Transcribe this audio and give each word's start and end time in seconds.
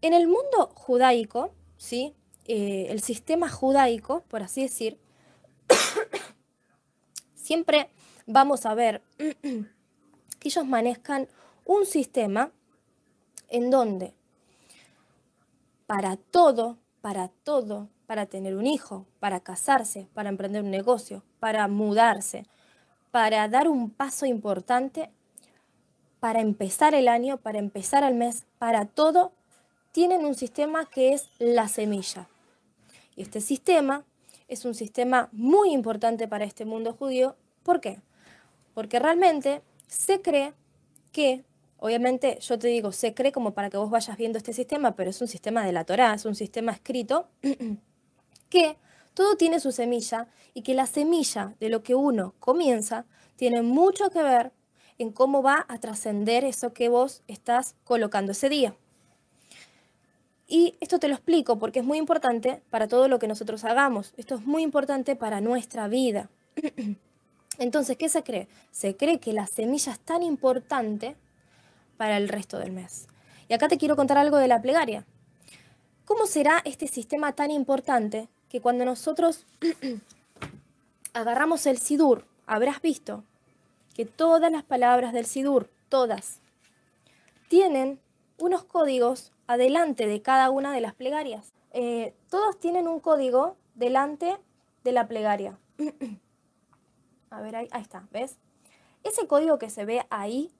En 0.00 0.14
el 0.14 0.26
mundo 0.26 0.70
judaico, 0.74 1.52
¿sí? 1.76 2.14
Eh, 2.46 2.86
el 2.90 3.00
sistema 3.02 3.48
judaico, 3.48 4.22
por 4.28 4.42
así 4.42 4.62
decir, 4.62 4.98
siempre 7.34 7.90
vamos 8.26 8.64
a 8.64 8.74
ver 8.74 9.02
que 9.18 10.48
ellos 10.48 10.66
manejan 10.66 11.28
un 11.64 11.84
sistema 11.84 12.52
en 13.48 13.70
donde 13.70 14.14
para 15.86 16.16
todo, 16.16 16.78
para 17.00 17.28
todo, 17.28 17.88
para 18.06 18.26
tener 18.26 18.56
un 18.56 18.66
hijo, 18.66 19.06
para 19.20 19.40
casarse, 19.40 20.08
para 20.14 20.28
emprender 20.28 20.62
un 20.62 20.70
negocio, 20.70 21.22
para 21.40 21.66
mudarse, 21.66 22.46
para 23.10 23.48
dar 23.48 23.68
un 23.68 23.90
paso 23.90 24.26
importante, 24.26 25.10
para 26.20 26.40
empezar 26.40 26.94
el 26.94 27.08
año, 27.08 27.38
para 27.38 27.58
empezar 27.58 28.04
el 28.04 28.14
mes, 28.14 28.46
para 28.58 28.84
todo, 28.84 29.32
tienen 29.98 30.24
un 30.24 30.36
sistema 30.36 30.88
que 30.88 31.12
es 31.12 31.28
la 31.40 31.66
semilla. 31.66 32.28
Y 33.16 33.22
este 33.22 33.40
sistema 33.40 34.04
es 34.46 34.64
un 34.64 34.76
sistema 34.76 35.28
muy 35.32 35.72
importante 35.72 36.28
para 36.28 36.44
este 36.44 36.64
mundo 36.64 36.92
judío. 36.92 37.34
¿Por 37.64 37.80
qué? 37.80 37.98
Porque 38.74 39.00
realmente 39.00 39.60
se 39.88 40.22
cree 40.22 40.54
que, 41.10 41.42
obviamente 41.78 42.38
yo 42.40 42.60
te 42.60 42.68
digo, 42.68 42.92
se 42.92 43.12
cree 43.12 43.32
como 43.32 43.54
para 43.54 43.70
que 43.70 43.76
vos 43.76 43.90
vayas 43.90 44.16
viendo 44.16 44.38
este 44.38 44.52
sistema, 44.52 44.94
pero 44.94 45.10
es 45.10 45.20
un 45.20 45.26
sistema 45.26 45.66
de 45.66 45.72
la 45.72 45.82
Torá, 45.82 46.14
es 46.14 46.24
un 46.26 46.36
sistema 46.36 46.70
escrito, 46.70 47.26
que 48.50 48.76
todo 49.14 49.36
tiene 49.36 49.58
su 49.58 49.72
semilla 49.72 50.28
y 50.54 50.62
que 50.62 50.74
la 50.74 50.86
semilla 50.86 51.56
de 51.58 51.70
lo 51.70 51.82
que 51.82 51.96
uno 51.96 52.36
comienza 52.38 53.04
tiene 53.34 53.62
mucho 53.62 54.10
que 54.10 54.22
ver 54.22 54.52
en 54.98 55.10
cómo 55.10 55.42
va 55.42 55.66
a 55.68 55.80
trascender 55.80 56.44
eso 56.44 56.72
que 56.72 56.88
vos 56.88 57.24
estás 57.26 57.74
colocando 57.82 58.30
ese 58.30 58.48
día. 58.48 58.76
Y 60.50 60.76
esto 60.80 60.98
te 60.98 61.08
lo 61.08 61.14
explico 61.14 61.58
porque 61.58 61.80
es 61.80 61.84
muy 61.84 61.98
importante 61.98 62.62
para 62.70 62.88
todo 62.88 63.06
lo 63.06 63.18
que 63.18 63.28
nosotros 63.28 63.64
hagamos. 63.64 64.14
Esto 64.16 64.36
es 64.36 64.46
muy 64.46 64.62
importante 64.62 65.14
para 65.14 65.42
nuestra 65.42 65.88
vida. 65.88 66.30
Entonces, 67.58 67.98
¿qué 67.98 68.08
se 68.08 68.22
cree? 68.22 68.48
Se 68.70 68.96
cree 68.96 69.20
que 69.20 69.34
la 69.34 69.46
semilla 69.46 69.92
es 69.92 70.00
tan 70.00 70.22
importante 70.22 71.16
para 71.98 72.16
el 72.16 72.30
resto 72.30 72.58
del 72.58 72.72
mes. 72.72 73.08
Y 73.48 73.52
acá 73.52 73.68
te 73.68 73.76
quiero 73.76 73.94
contar 73.94 74.16
algo 74.16 74.38
de 74.38 74.48
la 74.48 74.62
plegaria. 74.62 75.04
¿Cómo 76.06 76.26
será 76.26 76.62
este 76.64 76.88
sistema 76.88 77.32
tan 77.32 77.50
importante 77.50 78.28
que 78.48 78.62
cuando 78.62 78.86
nosotros 78.86 79.44
agarramos 81.12 81.66
el 81.66 81.76
sidur, 81.76 82.24
habrás 82.46 82.80
visto 82.80 83.22
que 83.94 84.06
todas 84.06 84.50
las 84.50 84.62
palabras 84.62 85.12
del 85.12 85.26
sidur, 85.26 85.68
todas, 85.90 86.40
tienen 87.48 88.00
unos 88.38 88.64
códigos 88.64 89.32
adelante 89.48 90.06
de 90.06 90.22
cada 90.22 90.50
una 90.50 90.72
de 90.72 90.80
las 90.80 90.94
plegarias. 90.94 91.52
Eh, 91.72 92.14
todos 92.30 92.60
tienen 92.60 92.86
un 92.86 93.00
código 93.00 93.56
delante 93.74 94.38
de 94.84 94.92
la 94.92 95.08
plegaria. 95.08 95.58
A 97.30 97.40
ver, 97.40 97.56
ahí, 97.56 97.68
ahí 97.72 97.82
está, 97.82 98.06
¿ves? 98.12 98.38
Ese 99.02 99.26
código 99.26 99.58
que 99.58 99.70
se 99.70 99.84
ve 99.84 100.06
ahí 100.10 100.52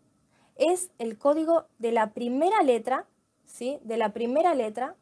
es 0.57 0.91
el 0.99 1.17
código 1.17 1.67
de 1.79 1.93
la 1.93 2.11
primera 2.11 2.63
letra, 2.63 3.07
¿sí? 3.47 3.79
De 3.83 3.97
la 3.97 4.13
primera 4.13 4.55
letra 4.55 4.97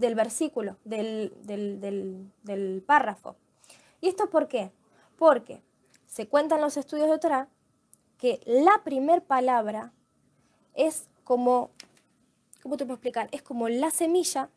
del 0.00 0.14
versículo, 0.14 0.78
del, 0.84 1.32
del, 1.44 2.82
párrafo. 2.86 3.36
¿Y 4.00 4.08
esto 4.08 4.30
por 4.30 4.48
qué? 4.48 4.72
Porque 5.16 5.62
se 6.06 6.26
cuentan 6.26 6.62
los 6.62 6.78
estudios 6.78 7.10
de 7.10 7.18
Torah 7.18 7.48
que 8.16 8.40
la 8.46 8.82
primer 8.82 9.22
palabra 9.22 9.92
es 10.74 11.08
como 11.22 11.70
¿cómo 12.62 12.76
te 12.76 12.84
puedo 12.84 12.94
explicar? 12.94 13.28
Es 13.32 13.42
como 13.42 13.68
la 13.68 13.90
semilla 13.90 14.50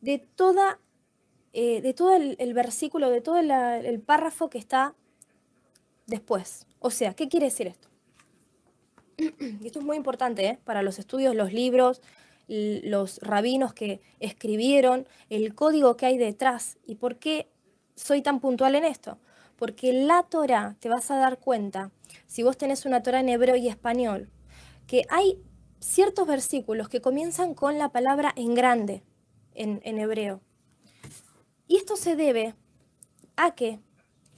de 0.00 0.18
toda, 0.18 0.80
eh, 1.52 1.80
de 1.80 1.94
todo 1.94 2.14
el, 2.14 2.54
versículo, 2.54 3.10
de 3.10 3.20
todo 3.20 3.38
el, 3.38 4.00
párrafo 4.00 4.50
que 4.50 4.58
está 4.58 4.94
después. 6.06 6.66
O 6.80 6.90
sea, 6.90 7.14
¿qué 7.14 7.28
quiere 7.28 7.46
decir 7.46 7.68
esto? 7.68 7.88
Y 9.62 9.66
esto 9.66 9.78
es 9.78 9.84
muy 9.84 9.96
importante 9.96 10.46
¿eh? 10.46 10.58
para 10.64 10.82
los 10.82 10.98
estudios, 10.98 11.34
los 11.34 11.52
libros, 11.52 12.02
los 12.48 13.18
rabinos 13.20 13.72
que 13.72 14.00
escribieron, 14.20 15.06
el 15.30 15.54
código 15.54 15.96
que 15.96 16.06
hay 16.06 16.18
detrás. 16.18 16.78
¿Y 16.84 16.96
por 16.96 17.18
qué 17.18 17.48
soy 17.94 18.20
tan 18.20 18.40
puntual 18.40 18.74
en 18.74 18.84
esto? 18.84 19.18
Porque 19.56 19.92
la 19.92 20.24
Torah, 20.24 20.76
te 20.80 20.88
vas 20.88 21.10
a 21.10 21.16
dar 21.16 21.38
cuenta, 21.38 21.92
si 22.26 22.42
vos 22.42 22.58
tenés 22.58 22.84
una 22.84 23.02
Torah 23.02 23.20
en 23.20 23.28
hebreo 23.28 23.56
y 23.56 23.68
español, 23.68 24.28
que 24.86 25.04
hay 25.08 25.38
ciertos 25.82 26.26
versículos 26.26 26.88
que 26.88 27.00
comienzan 27.00 27.54
con 27.54 27.78
la 27.78 27.90
palabra 27.90 28.32
en 28.36 28.54
grande 28.54 29.02
en, 29.54 29.98
hebreo. 29.98 30.40
Y 31.66 31.76
esto 31.76 31.96
se 31.96 32.16
debe 32.16 32.54
a 33.36 33.54
que 33.54 33.80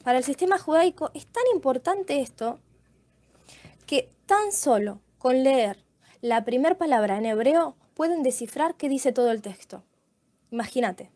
para 0.03 0.19
el 0.19 0.25
sistema 0.25 0.59
judaico 0.59 1.11
es 1.15 1.27
tan 1.27 1.45
importante 1.53 2.21
esto 2.21 2.59
que 3.87 4.11
tan 4.27 4.53
solo 4.53 5.01
con 5.19 5.43
leer 5.43 5.85
la 6.21 6.45
primera 6.45 6.77
palabra 6.77 7.19
en 7.19 7.27
hebreo 7.27 7.77
pueden 7.95 8.23
descifrar 8.23 8.75
qué 8.75 8.89
dice 8.89 9.13
todo 9.13 9.31
el 9.31 9.43
texto. 9.43 9.85
Imagínate. 10.51 11.11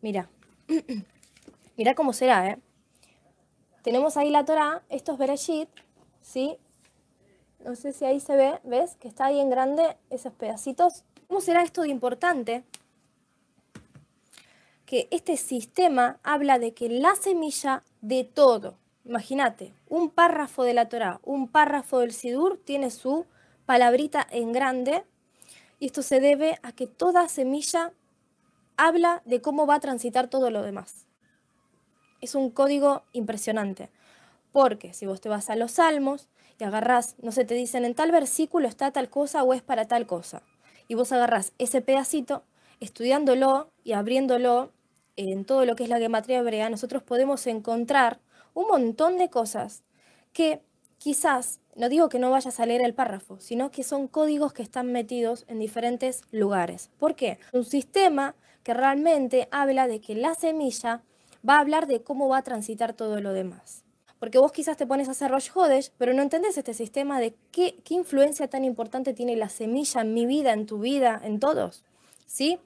Mira. 0.00 0.28
Mira 1.76 1.94
cómo 1.94 2.12
será, 2.12 2.50
¿eh? 2.50 2.58
Tenemos 3.82 4.16
ahí 4.16 4.30
la 4.30 4.44
Torah, 4.44 4.82
estos 4.90 5.18
Bereshit, 5.18 5.68
¿sí? 6.20 6.58
No 7.64 7.76
sé 7.76 7.92
si 7.92 8.04
ahí 8.04 8.18
se 8.18 8.36
ve, 8.36 8.58
¿ves? 8.64 8.96
Que 8.96 9.06
está 9.06 9.26
ahí 9.26 9.38
en 9.38 9.48
grande 9.48 9.96
esos 10.10 10.32
pedacitos. 10.32 11.04
¿Cómo 11.28 11.40
será 11.40 11.62
esto 11.62 11.82
de 11.82 11.90
importante? 11.90 12.64
Que 14.84 15.06
este 15.12 15.36
sistema 15.36 16.18
habla 16.24 16.58
de 16.58 16.74
que 16.74 16.88
la 16.88 17.14
semilla 17.14 17.84
de 18.00 18.24
todo, 18.24 18.78
imagínate, 19.04 19.74
un 19.88 20.10
párrafo 20.10 20.64
de 20.64 20.74
la 20.74 20.88
Torah, 20.88 21.20
un 21.22 21.48
párrafo 21.48 22.00
del 22.00 22.12
Sidur 22.12 22.60
tiene 22.64 22.90
su 22.90 23.26
palabrita 23.64 24.26
en 24.30 24.52
grande 24.52 25.04
y 25.78 25.86
esto 25.86 26.02
se 26.02 26.20
debe 26.20 26.58
a 26.62 26.72
que 26.72 26.88
toda 26.88 27.28
semilla 27.28 27.92
habla 28.76 29.22
de 29.24 29.40
cómo 29.40 29.66
va 29.66 29.76
a 29.76 29.80
transitar 29.80 30.28
todo 30.28 30.50
lo 30.50 30.62
demás. 30.62 31.06
Es 32.20 32.34
un 32.34 32.50
código 32.50 33.04
impresionante, 33.12 33.90
porque 34.50 34.94
si 34.94 35.06
vos 35.06 35.20
te 35.20 35.28
vas 35.28 35.48
a 35.48 35.56
los 35.56 35.72
salmos, 35.72 36.28
y 36.62 36.64
agarrás, 36.64 37.16
no 37.20 37.32
sé, 37.32 37.44
te 37.44 37.54
dicen 37.54 37.84
en 37.84 37.96
tal 37.96 38.12
versículo 38.12 38.68
está 38.68 38.92
tal 38.92 39.10
cosa 39.10 39.42
o 39.42 39.52
es 39.52 39.62
para 39.62 39.86
tal 39.86 40.06
cosa. 40.06 40.42
Y 40.86 40.94
vos 40.94 41.10
agarrás 41.10 41.52
ese 41.58 41.80
pedacito, 41.80 42.44
estudiándolo 42.78 43.72
y 43.82 43.94
abriéndolo 43.94 44.70
en 45.16 45.44
todo 45.44 45.64
lo 45.64 45.74
que 45.74 45.82
es 45.82 45.88
la 45.88 45.98
gematría 45.98 46.38
hebrea, 46.38 46.70
nosotros 46.70 47.02
podemos 47.02 47.48
encontrar 47.48 48.20
un 48.54 48.68
montón 48.68 49.18
de 49.18 49.28
cosas 49.28 49.82
que 50.32 50.62
quizás, 50.98 51.58
no 51.74 51.88
digo 51.88 52.08
que 52.08 52.20
no 52.20 52.30
vayas 52.30 52.60
a 52.60 52.66
leer 52.66 52.82
el 52.84 52.94
párrafo, 52.94 53.40
sino 53.40 53.72
que 53.72 53.82
son 53.82 54.06
códigos 54.06 54.52
que 54.52 54.62
están 54.62 54.92
metidos 54.92 55.44
en 55.48 55.58
diferentes 55.58 56.22
lugares. 56.30 56.90
¿Por 56.96 57.16
qué? 57.16 57.40
Un 57.52 57.64
sistema 57.64 58.36
que 58.62 58.72
realmente 58.72 59.48
habla 59.50 59.88
de 59.88 60.00
que 60.00 60.14
la 60.14 60.36
semilla 60.36 61.02
va 61.48 61.56
a 61.56 61.60
hablar 61.60 61.88
de 61.88 62.04
cómo 62.04 62.28
va 62.28 62.38
a 62.38 62.42
transitar 62.42 62.92
todo 62.92 63.20
lo 63.20 63.32
demás. 63.32 63.81
Porque 64.22 64.38
vos 64.38 64.52
quizás 64.52 64.76
te 64.76 64.86
pones 64.86 65.08
a 65.08 65.10
hacer 65.10 65.32
Rosh 65.32 65.50
Hodesh, 65.52 65.90
pero 65.98 66.14
no 66.14 66.22
entendés 66.22 66.56
este 66.56 66.74
sistema 66.74 67.18
de 67.18 67.34
qué, 67.50 67.74
qué 67.84 67.94
influencia 67.94 68.46
tan 68.46 68.64
importante 68.64 69.14
tiene 69.14 69.34
la 69.34 69.48
semilla 69.48 70.02
en 70.02 70.14
mi 70.14 70.26
vida, 70.26 70.52
en 70.52 70.64
tu 70.64 70.78
vida, 70.78 71.20
en 71.24 71.40
todos. 71.40 71.82
¿Sí? 72.24 72.60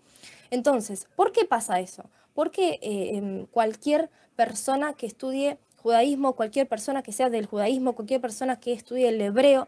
Entonces, 0.50 1.08
¿por 1.16 1.32
qué 1.32 1.46
pasa 1.46 1.80
eso? 1.80 2.04
Porque 2.34 2.78
eh, 2.82 3.12
em, 3.14 3.46
cualquier 3.46 4.10
persona 4.36 4.92
que 4.92 5.06
estudie 5.06 5.56
judaísmo, 5.78 6.34
cualquier 6.34 6.68
persona 6.68 7.02
que 7.02 7.12
sea 7.12 7.30
del 7.30 7.46
judaísmo, 7.46 7.94
cualquier 7.94 8.20
persona 8.20 8.60
que 8.60 8.74
estudie 8.74 9.08
el 9.08 9.18
hebreo, 9.18 9.66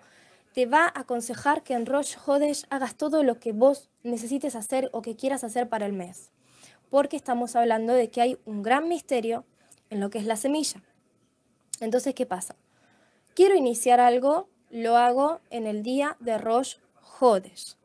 te 0.52 0.66
va 0.66 0.92
a 0.94 1.00
aconsejar 1.00 1.62
que 1.62 1.72
en 1.72 1.86
Rosh 1.86 2.16
Hodesh 2.26 2.66
hagas 2.68 2.96
todo 2.96 3.22
lo 3.22 3.40
que 3.40 3.52
vos 3.52 3.88
necesites 4.02 4.56
hacer 4.56 4.90
o 4.92 5.00
que 5.00 5.16
quieras 5.16 5.42
hacer 5.42 5.70
para 5.70 5.86
el 5.86 5.94
mes. 5.94 6.32
Porque 6.90 7.16
estamos 7.16 7.56
hablando 7.56 7.94
de 7.94 8.10
que 8.10 8.20
hay 8.20 8.38
un 8.44 8.62
gran 8.62 8.88
misterio 8.88 9.46
en 9.88 10.00
lo 10.00 10.10
que 10.10 10.18
es 10.18 10.26
la 10.26 10.36
semilla. 10.36 10.82
Entonces, 11.80 12.14
¿qué 12.14 12.26
pasa? 12.26 12.56
Quiero 13.34 13.54
iniciar 13.54 14.00
algo, 14.00 14.48
lo 14.70 14.96
hago 14.96 15.40
en 15.50 15.66
el 15.66 15.82
día 15.82 16.16
de 16.20 16.38
Rosh 16.38 16.76
Hodesh. 17.20 17.76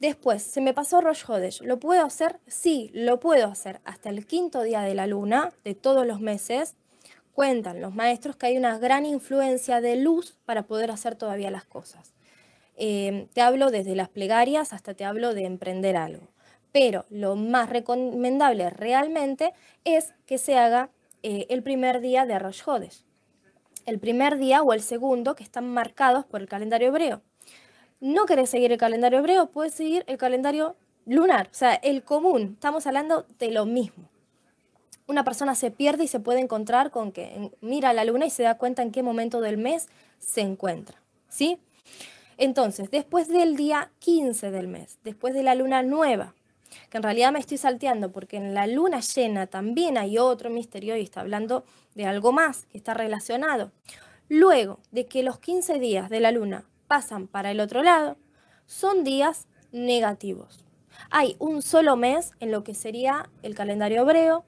Después, 0.00 0.42
se 0.42 0.60
me 0.60 0.74
pasó 0.74 1.00
Rosh 1.00 1.24
Hodesh. 1.26 1.62
¿Lo 1.62 1.78
puedo 1.78 2.04
hacer? 2.04 2.38
Sí, 2.46 2.90
lo 2.92 3.18
puedo 3.18 3.46
hacer. 3.46 3.80
Hasta 3.84 4.10
el 4.10 4.26
quinto 4.26 4.62
día 4.62 4.82
de 4.82 4.94
la 4.94 5.06
luna, 5.06 5.52
de 5.64 5.74
todos 5.74 6.06
los 6.06 6.20
meses, 6.20 6.74
cuentan 7.32 7.80
los 7.80 7.94
maestros 7.94 8.36
que 8.36 8.46
hay 8.46 8.58
una 8.58 8.78
gran 8.78 9.06
influencia 9.06 9.80
de 9.80 9.96
luz 9.96 10.36
para 10.44 10.64
poder 10.64 10.90
hacer 10.90 11.16
todavía 11.16 11.50
las 11.50 11.64
cosas. 11.64 12.12
Eh, 12.76 13.28
te 13.32 13.40
hablo 13.40 13.70
desde 13.70 13.94
las 13.94 14.08
plegarias 14.10 14.72
hasta 14.72 14.94
te 14.94 15.04
hablo 15.04 15.32
de 15.32 15.44
emprender 15.44 15.96
algo. 15.96 16.28
Pero 16.72 17.06
lo 17.08 17.36
más 17.36 17.70
recomendable 17.70 18.68
realmente 18.68 19.54
es 19.84 20.12
que 20.26 20.36
se 20.36 20.58
haga 20.58 20.90
eh, 21.22 21.46
el 21.50 21.62
primer 21.62 22.00
día 22.00 22.26
de 22.26 22.38
Rosh 22.38 22.62
Hodesh. 22.64 23.04
El 23.84 23.98
primer 23.98 24.38
día 24.38 24.62
o 24.62 24.72
el 24.72 24.82
segundo 24.82 25.34
que 25.34 25.44
están 25.44 25.72
marcados 25.72 26.24
por 26.24 26.40
el 26.40 26.48
calendario 26.48 26.88
hebreo. 26.88 27.22
no 28.00 28.26
querés 28.26 28.50
seguir 28.50 28.72
el 28.72 28.78
calendario 28.78 29.20
hebreo, 29.20 29.50
puedes 29.50 29.74
seguir 29.74 30.04
el 30.06 30.18
calendario 30.18 30.76
lunar, 31.06 31.48
o 31.50 31.54
sea, 31.54 31.74
el 31.74 32.02
común. 32.02 32.52
Estamos 32.54 32.86
hablando 32.86 33.26
de 33.38 33.50
lo 33.50 33.64
mismo. 33.64 34.08
Una 35.06 35.24
persona 35.24 35.54
se 35.54 35.70
pierde 35.70 36.04
y 36.04 36.08
se 36.08 36.20
puede 36.20 36.40
encontrar 36.40 36.90
con 36.90 37.12
que 37.12 37.52
mira 37.60 37.92
la 37.92 38.04
luna 38.04 38.26
y 38.26 38.30
se 38.30 38.42
da 38.42 38.58
cuenta 38.58 38.82
en 38.82 38.90
qué 38.90 39.02
momento 39.02 39.40
del 39.40 39.56
mes 39.56 39.88
se 40.18 40.40
encuentra, 40.40 41.00
¿sí? 41.28 41.58
Entonces, 42.38 42.90
después 42.90 43.28
del 43.28 43.56
día 43.56 43.90
15 44.00 44.50
del 44.50 44.68
mes, 44.68 44.98
después 45.04 45.32
de 45.32 45.42
la 45.42 45.54
luna 45.54 45.82
nueva, 45.82 46.34
que 46.90 46.96
en 46.96 47.02
realidad 47.02 47.32
me 47.32 47.38
estoy 47.38 47.58
salteando 47.58 48.12
porque 48.12 48.36
en 48.36 48.54
la 48.54 48.66
luna 48.66 49.00
llena 49.00 49.46
también 49.46 49.98
hay 49.98 50.18
otro 50.18 50.50
misterio 50.50 50.96
y 50.96 51.02
está 51.02 51.20
hablando 51.20 51.64
de 51.94 52.06
algo 52.06 52.32
más 52.32 52.66
que 52.66 52.78
está 52.78 52.94
relacionado. 52.94 53.72
Luego 54.28 54.80
de 54.90 55.06
que 55.06 55.22
los 55.22 55.38
15 55.38 55.78
días 55.78 56.10
de 56.10 56.20
la 56.20 56.32
luna 56.32 56.64
pasan 56.88 57.26
para 57.28 57.50
el 57.50 57.60
otro 57.60 57.82
lado, 57.82 58.16
son 58.66 59.04
días 59.04 59.46
negativos. 59.72 60.64
Hay 61.10 61.36
un 61.38 61.62
solo 61.62 61.96
mes 61.96 62.32
en 62.40 62.50
lo 62.50 62.64
que 62.64 62.74
sería 62.74 63.28
el 63.42 63.54
calendario 63.54 64.02
hebreo, 64.02 64.44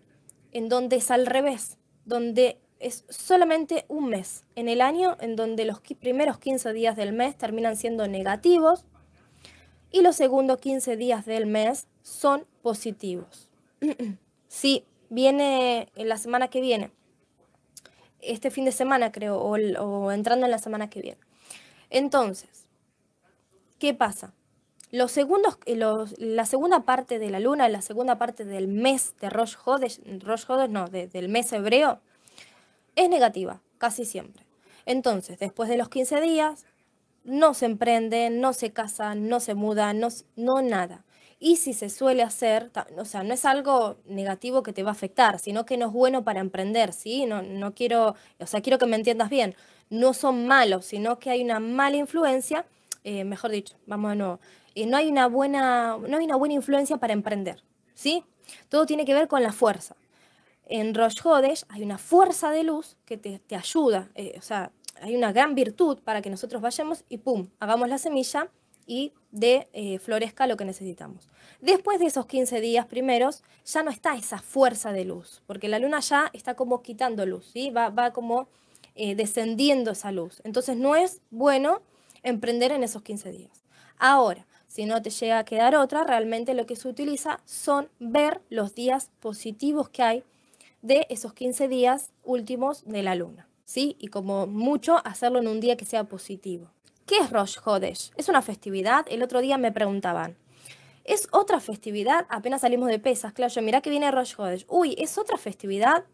en 0.52 0.68
donde 0.68 0.96
es 0.96 1.10
al 1.10 1.26
revés, 1.26 1.78
donde 2.04 2.58
es 2.80 3.04
solamente 3.08 3.84
un 3.88 4.08
mes 4.08 4.44
en 4.54 4.68
el 4.68 4.80
año 4.80 5.16
en 5.20 5.36
donde 5.36 5.64
los 5.64 5.80
primeros 5.80 6.38
15 6.38 6.72
días 6.72 6.96
del 6.96 7.12
mes 7.12 7.36
terminan 7.36 7.76
siendo 7.76 8.06
negativos 8.06 8.84
y 9.90 10.02
los 10.02 10.16
segundos 10.16 10.58
15 10.58 10.96
días 10.96 11.24
del 11.26 11.46
mes 11.46 11.86
son 12.02 12.46
positivos. 12.62 13.48
si 14.48 14.84
viene 15.08 15.88
en 15.94 16.08
la 16.08 16.18
semana 16.18 16.48
que 16.48 16.60
viene, 16.60 16.90
este 18.20 18.50
fin 18.50 18.64
de 18.64 18.72
semana 18.72 19.12
creo, 19.12 19.38
o, 19.38 20.12
entrando 20.12 20.46
en 20.46 20.50
la 20.50 20.58
semana 20.58 20.90
que 20.90 21.00
viene. 21.00 21.20
Entonces, 21.90 22.66
¿qué 23.78 23.94
pasa? 23.94 24.32
Los 24.90 25.12
segundos, 25.12 25.58
eh, 25.66 25.78
la 26.18 26.46
segunda 26.46 26.80
parte 26.80 27.18
de 27.18 27.30
la 27.30 27.40
luna, 27.40 27.68
la 27.68 27.82
segunda 27.82 28.18
parte 28.18 28.44
del 28.44 28.68
mes 28.68 29.14
de 29.20 29.30
Rosh 29.30 29.56
Hodesh, 29.64 30.00
Rosh 30.20 30.44
Hodesh 30.48 30.70
no, 30.70 30.88
del 30.88 31.28
mes 31.28 31.52
hebreo, 31.52 32.00
es 32.96 33.08
negativa, 33.08 33.60
casi 33.78 34.04
siempre. 34.04 34.44
Entonces, 34.86 35.38
después 35.38 35.68
de 35.68 35.76
los 35.76 35.90
15 35.90 36.20
días, 36.22 36.64
no 37.28 37.54
se 37.54 37.66
emprenden, 37.66 38.40
no 38.40 38.52
se 38.52 38.72
casan, 38.72 39.28
no 39.28 39.38
se 39.38 39.54
mudan, 39.54 40.00
no, 40.00 40.08
no 40.36 40.62
nada. 40.62 41.04
Y 41.38 41.56
si 41.56 41.72
se 41.72 41.88
suele 41.88 42.22
hacer, 42.22 42.72
o 42.96 43.04
sea, 43.04 43.22
no 43.22 43.32
es 43.32 43.44
algo 43.44 43.98
negativo 44.06 44.64
que 44.64 44.72
te 44.72 44.82
va 44.82 44.90
a 44.90 44.92
afectar, 44.92 45.38
sino 45.38 45.64
que 45.64 45.76
no 45.76 45.86
es 45.86 45.92
bueno 45.92 46.24
para 46.24 46.40
emprender, 46.40 46.92
¿sí? 46.92 47.26
No, 47.26 47.42
no 47.42 47.74
quiero, 47.74 48.16
o 48.40 48.46
sea, 48.46 48.60
quiero 48.60 48.78
que 48.78 48.86
me 48.86 48.96
entiendas 48.96 49.30
bien. 49.30 49.54
No 49.88 50.14
son 50.14 50.48
malos, 50.48 50.86
sino 50.86 51.18
que 51.20 51.30
hay 51.30 51.42
una 51.42 51.60
mala 51.60 51.96
influencia, 51.96 52.66
eh, 53.04 53.24
mejor 53.24 53.52
dicho, 53.52 53.76
vamos 53.86 54.10
de 54.10 54.16
nuevo, 54.16 54.40
eh, 54.74 54.86
no, 54.86 54.96
hay 54.96 55.08
una 55.08 55.28
buena, 55.28 55.96
no 55.96 56.16
hay 56.16 56.24
una 56.24 56.36
buena 56.36 56.54
influencia 56.54 56.96
para 56.96 57.12
emprender, 57.12 57.62
¿sí? 57.94 58.24
Todo 58.68 58.86
tiene 58.86 59.04
que 59.04 59.14
ver 59.14 59.28
con 59.28 59.42
la 59.42 59.52
fuerza. 59.52 59.96
En 60.66 60.94
Rosh 60.94 61.20
Hodesh 61.24 61.64
hay 61.68 61.82
una 61.82 61.98
fuerza 61.98 62.50
de 62.50 62.64
luz 62.64 62.96
que 63.04 63.16
te, 63.16 63.38
te 63.38 63.54
ayuda, 63.54 64.10
eh, 64.14 64.34
o 64.38 64.42
sea, 64.42 64.72
hay 65.00 65.16
una 65.16 65.32
gran 65.32 65.54
virtud 65.54 65.98
para 66.04 66.22
que 66.22 66.30
nosotros 66.30 66.62
vayamos 66.62 67.04
y 67.08 67.18
pum, 67.18 67.48
hagamos 67.58 67.88
la 67.88 67.98
semilla 67.98 68.48
y 68.86 69.12
de 69.30 69.68
eh, 69.72 69.98
florezca 69.98 70.46
lo 70.46 70.56
que 70.56 70.64
necesitamos. 70.64 71.28
Después 71.60 72.00
de 72.00 72.06
esos 72.06 72.26
15 72.26 72.60
días 72.60 72.86
primeros, 72.86 73.42
ya 73.64 73.82
no 73.82 73.90
está 73.90 74.16
esa 74.16 74.38
fuerza 74.38 74.92
de 74.92 75.04
luz, 75.04 75.42
porque 75.46 75.68
la 75.68 75.78
luna 75.78 76.00
ya 76.00 76.30
está 76.32 76.54
como 76.54 76.82
quitando 76.82 77.26
luz, 77.26 77.50
¿sí? 77.52 77.70
va, 77.70 78.12
como 78.12 78.48
eh, 78.94 79.14
descendiendo 79.14 79.90
esa 79.90 80.10
luz. 80.10 80.40
Entonces 80.44 80.76
no 80.76 80.96
es 80.96 81.20
bueno 81.30 81.82
emprender 82.22 82.72
en 82.72 82.82
esos 82.82 83.02
15 83.02 83.30
días. 83.30 83.64
Ahora, 83.98 84.46
si 84.66 84.86
no 84.86 85.02
te 85.02 85.10
llega 85.10 85.38
a 85.38 85.44
quedar 85.44 85.76
otra, 85.76 86.04
realmente 86.04 86.54
lo 86.54 86.66
que 86.66 86.76
se 86.76 86.88
utiliza 86.88 87.40
son 87.44 87.88
ver 87.98 88.40
los 88.48 88.74
días 88.74 89.10
positivos 89.20 89.88
que 89.88 90.02
hay 90.02 90.24
de 90.82 91.06
esos 91.10 91.34
15 91.34 91.68
días 91.68 92.12
últimos 92.22 92.84
de 92.84 93.02
la 93.02 93.14
luna. 93.14 93.47
¿Sí? 93.68 93.96
Y 94.00 94.08
como 94.08 94.46
mucho, 94.46 95.06
hacerlo 95.06 95.40
en 95.40 95.46
un 95.46 95.60
día 95.60 95.76
que 95.76 95.84
sea 95.84 96.04
positivo. 96.04 96.70
¿Qué 97.06 97.18
es 97.18 97.28
Rosh 97.28 97.58
Hodesh? 97.62 98.12
¿Es 98.16 98.30
una 98.30 98.40
festividad? 98.40 99.04
El 99.10 99.22
otro 99.22 99.42
día 99.42 99.58
me 99.58 99.72
preguntaban. 99.72 100.38
¿Es 101.04 101.28
otra 101.32 101.60
festividad? 101.60 102.26
Apenas 102.30 102.62
salimos 102.62 102.88
de 102.88 102.98
pesas, 102.98 103.34
claro, 103.34 103.52
yo 103.52 103.60
mira 103.60 103.82
que 103.82 103.90
viene 103.90 104.10
Rosh 104.10 104.34
Hodesh. 104.38 104.64
Uy, 104.68 104.94
¿es 104.96 105.18
otra 105.18 105.36
festividad? 105.36 106.04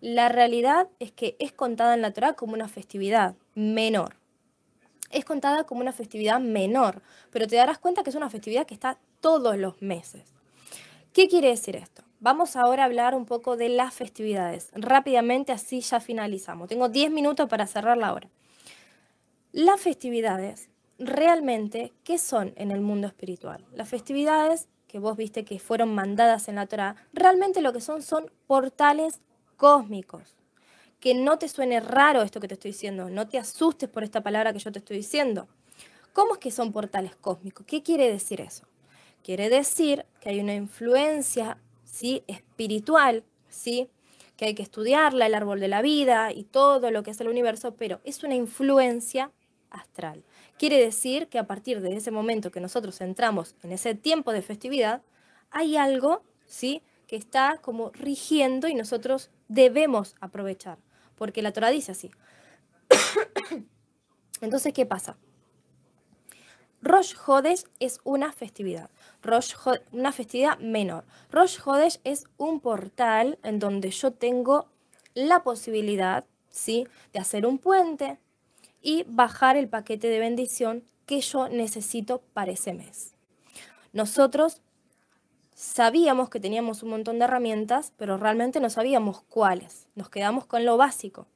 La 0.00 0.28
realidad 0.28 0.88
es 1.00 1.10
que 1.10 1.36
es 1.40 1.52
contada 1.52 1.94
en 1.94 2.02
la 2.02 2.12
Torah 2.12 2.34
como 2.34 2.52
una 2.52 2.68
festividad 2.68 3.34
menor. 3.56 4.14
Es 5.10 5.24
contada 5.24 5.64
como 5.64 5.80
una 5.80 5.92
festividad 5.92 6.38
menor, 6.38 7.02
pero 7.32 7.48
te 7.48 7.56
darás 7.56 7.78
cuenta 7.78 8.04
que 8.04 8.10
es 8.10 8.16
una 8.16 8.30
festividad 8.30 8.66
que 8.66 8.74
está 8.74 8.98
todos 9.20 9.56
los 9.56 9.82
meses. 9.82 10.22
¿Qué 11.12 11.26
quiere 11.26 11.48
decir 11.48 11.74
esto? 11.74 12.04
Vamos 12.22 12.54
ahora 12.54 12.82
a 12.82 12.86
hablar 12.86 13.14
un 13.14 13.24
poco 13.24 13.56
de 13.56 13.70
las 13.70 13.94
festividades. 13.94 14.68
Rápidamente, 14.74 15.52
así 15.52 15.80
ya 15.80 16.00
finalizamos. 16.00 16.68
Tengo 16.68 16.90
10 16.90 17.10
minutos 17.10 17.48
para 17.48 17.66
cerrar 17.66 17.96
la 17.96 18.12
hora. 18.12 18.28
Las 19.52 19.80
festividades, 19.80 20.68
realmente, 20.98 21.94
¿qué 22.04 22.18
son 22.18 22.52
en 22.56 22.72
el 22.72 22.82
mundo 22.82 23.06
espiritual? 23.06 23.64
Las 23.72 23.88
festividades 23.88 24.68
que 24.86 24.98
vos 24.98 25.16
viste 25.16 25.46
que 25.46 25.58
fueron 25.58 25.94
mandadas 25.94 26.48
en 26.48 26.56
la 26.56 26.66
Torah, 26.66 26.94
realmente 27.14 27.62
lo 27.62 27.72
que 27.72 27.80
son 27.80 28.02
son 28.02 28.30
portales 28.46 29.20
cósmicos. 29.56 30.36
Que 31.00 31.14
no 31.14 31.38
te 31.38 31.48
suene 31.48 31.80
raro 31.80 32.20
esto 32.20 32.38
que 32.38 32.48
te 32.48 32.54
estoy 32.54 32.72
diciendo, 32.72 33.08
no 33.08 33.28
te 33.28 33.38
asustes 33.38 33.88
por 33.88 34.04
esta 34.04 34.20
palabra 34.20 34.52
que 34.52 34.58
yo 34.58 34.70
te 34.70 34.80
estoy 34.80 34.98
diciendo. 34.98 35.48
¿Cómo 36.12 36.34
es 36.34 36.38
que 36.38 36.50
son 36.50 36.70
portales 36.70 37.16
cósmicos? 37.16 37.64
¿Qué 37.64 37.82
quiere 37.82 38.12
decir 38.12 38.42
eso? 38.42 38.66
Quiere 39.22 39.48
decir 39.48 40.04
que 40.20 40.28
hay 40.28 40.40
una 40.40 40.54
influencia 40.54 41.56
¿sí? 41.90 42.22
espiritual, 42.26 43.24
¿sí? 43.48 43.88
que 44.36 44.46
hay 44.46 44.54
que 44.54 44.62
estudiarla, 44.62 45.26
el 45.26 45.34
árbol 45.34 45.60
de 45.60 45.68
la 45.68 45.82
vida 45.82 46.32
y 46.32 46.44
todo 46.44 46.90
lo 46.90 47.02
que 47.02 47.10
es 47.10 47.20
el 47.20 47.28
universo, 47.28 47.74
pero 47.74 48.00
es 48.04 48.22
una 48.22 48.34
influencia 48.34 49.32
astral. 49.68 50.24
Quiere 50.58 50.78
decir 50.78 51.28
que 51.28 51.38
a 51.38 51.46
partir 51.46 51.80
de 51.80 51.94
ese 51.94 52.10
momento 52.10 52.50
que 52.50 52.60
nosotros 52.60 53.00
entramos 53.00 53.54
en 53.62 53.72
ese 53.72 53.94
tiempo 53.94 54.32
de 54.32 54.42
festividad, 54.42 55.02
hay 55.50 55.76
algo 55.76 56.22
¿sí? 56.46 56.82
que 57.06 57.16
está 57.16 57.58
como 57.60 57.90
rigiendo 57.90 58.68
y 58.68 58.74
nosotros 58.74 59.30
debemos 59.48 60.16
aprovechar, 60.20 60.78
porque 61.16 61.42
la 61.42 61.52
Torah 61.52 61.70
dice 61.70 61.92
así. 61.92 62.10
Entonces, 64.40 64.72
¿qué 64.72 64.86
pasa? 64.86 65.18
Rosh 66.82 67.14
Hodesh 67.26 67.64
es 67.78 68.00
una 68.04 68.32
festividad, 68.32 68.88
Rosh 69.22 69.54
una 69.92 70.12
festividad 70.12 70.58
menor. 70.58 71.04
Rosh 71.30 71.58
Hodesh 71.64 72.00
es 72.04 72.24
un 72.38 72.60
portal 72.60 73.38
en 73.42 73.58
donde 73.58 73.90
yo 73.90 74.12
tengo 74.12 74.66
la 75.14 75.42
posibilidad, 75.42 76.24
¿sí? 76.48 76.86
de 77.12 77.18
hacer 77.18 77.44
un 77.44 77.58
puente 77.58 78.18
y 78.80 79.04
bajar 79.06 79.56
el 79.56 79.68
paquete 79.68 80.08
de 80.08 80.20
bendición 80.20 80.84
que 81.04 81.20
yo 81.20 81.48
necesito 81.48 82.22
para 82.32 82.52
ese 82.52 82.72
mes. 82.72 83.12
Nosotros 83.92 84.62
sabíamos 85.54 86.30
que 86.30 86.40
teníamos 86.40 86.82
un 86.82 86.90
montón 86.90 87.18
de 87.18 87.26
herramientas, 87.26 87.92
pero 87.98 88.16
realmente 88.16 88.60
no 88.60 88.70
sabíamos 88.70 89.20
cuáles. 89.28 89.86
Nos 89.94 90.08
quedamos 90.08 90.46
con 90.46 90.64
lo 90.64 90.78
básico. 90.78 91.26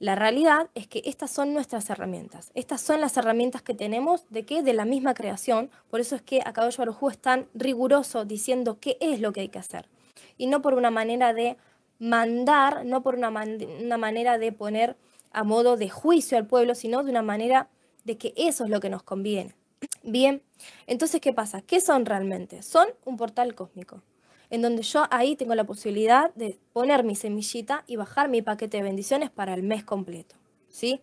La 0.00 0.14
realidad 0.14 0.70
es 0.74 0.86
que 0.86 1.02
estas 1.04 1.30
son 1.30 1.52
nuestras 1.52 1.90
herramientas. 1.90 2.52
Estas 2.54 2.80
son 2.80 3.02
las 3.02 3.18
herramientas 3.18 3.60
que 3.60 3.74
tenemos 3.74 4.24
de 4.30 4.46
qué? 4.46 4.62
De 4.62 4.72
la 4.72 4.86
misma 4.86 5.12
creación. 5.12 5.70
Por 5.90 6.00
eso 6.00 6.16
es 6.16 6.22
que 6.22 6.40
Akadosh 6.42 6.78
Baruj 6.78 7.10
es 7.10 7.18
tan 7.18 7.48
riguroso 7.52 8.24
diciendo 8.24 8.78
qué 8.80 8.96
es 9.02 9.20
lo 9.20 9.34
que 9.34 9.42
hay 9.42 9.50
que 9.50 9.58
hacer. 9.58 9.90
Y 10.38 10.46
no 10.46 10.62
por 10.62 10.72
una 10.72 10.90
manera 10.90 11.34
de 11.34 11.58
mandar, 11.98 12.86
no 12.86 13.02
por 13.02 13.16
una, 13.16 13.28
una 13.28 13.98
manera 13.98 14.38
de 14.38 14.52
poner 14.52 14.96
a 15.32 15.44
modo 15.44 15.76
de 15.76 15.90
juicio 15.90 16.38
al 16.38 16.46
pueblo, 16.46 16.74
sino 16.74 17.04
de 17.04 17.10
una 17.10 17.22
manera 17.22 17.68
de 18.04 18.16
que 18.16 18.32
eso 18.38 18.64
es 18.64 18.70
lo 18.70 18.80
que 18.80 18.88
nos 18.88 19.02
conviene. 19.02 19.54
Bien, 20.02 20.42
entonces, 20.86 21.20
¿qué 21.20 21.34
pasa? 21.34 21.60
¿Qué 21.60 21.82
son 21.82 22.06
realmente? 22.06 22.62
Son 22.62 22.88
un 23.04 23.18
portal 23.18 23.54
cósmico 23.54 24.02
en 24.50 24.62
donde 24.62 24.82
yo 24.82 25.04
ahí 25.10 25.36
tengo 25.36 25.54
la 25.54 25.64
posibilidad 25.64 26.34
de 26.34 26.58
poner 26.72 27.04
mi 27.04 27.14
semillita 27.14 27.84
y 27.86 27.96
bajar 27.96 28.28
mi 28.28 28.42
paquete 28.42 28.78
de 28.78 28.82
bendiciones 28.82 29.30
para 29.30 29.54
el 29.54 29.62
mes 29.62 29.84
completo. 29.84 30.36
¿Sí? 30.68 31.00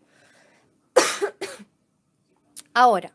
Ahora, 2.73 3.13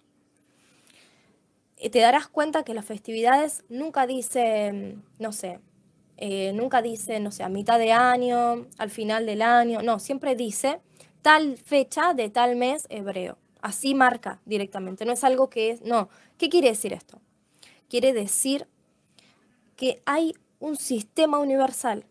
eh, 1.76 1.90
te 1.90 2.00
darás 2.00 2.28
cuenta 2.28 2.64
que 2.64 2.74
las 2.74 2.84
festividades 2.84 3.64
nunca 3.68 4.06
dicen, 4.06 5.04
no 5.18 5.32
sé, 5.32 5.60
eh, 6.16 6.52
nunca 6.52 6.80
dice, 6.80 7.20
no 7.20 7.30
sé, 7.30 7.42
a 7.42 7.48
mitad 7.48 7.78
de 7.78 7.92
año, 7.92 8.66
al 8.78 8.90
final 8.90 9.26
del 9.26 9.42
año, 9.42 9.82
no, 9.82 9.98
siempre 9.98 10.36
dice 10.36 10.80
tal 11.20 11.56
fecha 11.58 12.14
de 12.14 12.30
tal 12.30 12.56
mes 12.56 12.86
hebreo. 12.88 13.38
Así 13.60 13.94
marca 13.94 14.40
directamente, 14.44 15.04
no 15.04 15.12
es 15.12 15.24
algo 15.24 15.48
que 15.50 15.70
es, 15.70 15.82
no. 15.82 16.08
¿Qué 16.38 16.48
quiere 16.48 16.68
decir 16.68 16.92
esto? 16.92 17.20
Quiere 17.88 18.12
decir 18.12 18.66
que 19.76 20.02
hay 20.06 20.34
un 20.60 20.76
sistema 20.76 21.38
universal, 21.38 22.04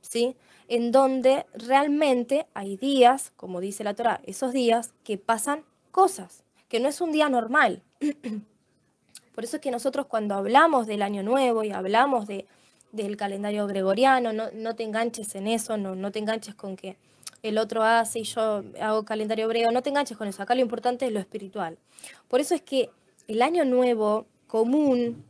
¿sí? 0.00 0.36
En 0.68 0.92
donde 0.92 1.46
realmente 1.54 2.46
hay 2.54 2.76
días, 2.76 3.32
como 3.36 3.60
dice 3.60 3.84
la 3.84 3.94
Torah, 3.94 4.20
esos 4.24 4.52
días 4.52 4.92
que 5.04 5.18
pasan 5.18 5.64
cosas, 5.90 6.44
que 6.68 6.80
no 6.80 6.88
es 6.88 7.00
un 7.00 7.12
día 7.12 7.28
normal. 7.28 7.82
Por 9.34 9.44
eso 9.44 9.56
es 9.56 9.62
que 9.62 9.70
nosotros 9.70 10.06
cuando 10.06 10.34
hablamos 10.34 10.86
del 10.86 11.02
año 11.02 11.22
nuevo 11.22 11.64
y 11.64 11.70
hablamos 11.70 12.26
de, 12.26 12.46
del 12.92 13.16
calendario 13.16 13.66
gregoriano, 13.66 14.32
no, 14.32 14.50
no 14.52 14.74
te 14.76 14.84
enganches 14.84 15.34
en 15.34 15.46
eso, 15.46 15.76
no, 15.76 15.94
no 15.94 16.12
te 16.12 16.18
enganches 16.18 16.54
con 16.54 16.76
que 16.76 16.96
el 17.42 17.58
otro 17.58 17.82
hace 17.82 18.20
y 18.20 18.24
yo 18.24 18.64
hago 18.80 19.04
calendario 19.04 19.44
hebreo, 19.44 19.70
no 19.70 19.82
te 19.82 19.90
enganches 19.90 20.16
con 20.16 20.28
eso, 20.28 20.42
acá 20.42 20.54
lo 20.54 20.60
importante 20.60 21.06
es 21.06 21.12
lo 21.12 21.20
espiritual. 21.20 21.78
Por 22.28 22.40
eso 22.40 22.54
es 22.54 22.62
que 22.62 22.90
el 23.28 23.42
año 23.42 23.64
nuevo 23.64 24.26
común, 24.46 25.24